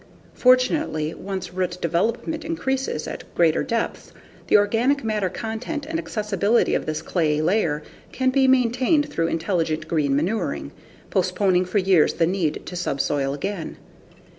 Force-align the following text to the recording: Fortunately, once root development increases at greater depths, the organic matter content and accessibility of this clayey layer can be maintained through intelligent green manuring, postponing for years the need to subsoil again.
Fortunately, 0.33 1.13
once 1.13 1.53
root 1.53 1.77
development 1.79 2.43
increases 2.43 3.07
at 3.07 3.35
greater 3.35 3.61
depths, 3.61 4.11
the 4.47 4.57
organic 4.57 5.03
matter 5.03 5.29
content 5.29 5.85
and 5.85 5.99
accessibility 5.99 6.73
of 6.73 6.87
this 6.87 7.03
clayey 7.03 7.39
layer 7.39 7.83
can 8.11 8.31
be 8.31 8.47
maintained 8.47 9.09
through 9.09 9.27
intelligent 9.27 9.87
green 9.87 10.15
manuring, 10.15 10.71
postponing 11.11 11.65
for 11.65 11.77
years 11.77 12.13
the 12.15 12.25
need 12.25 12.65
to 12.65 12.75
subsoil 12.75 13.35
again. 13.35 13.77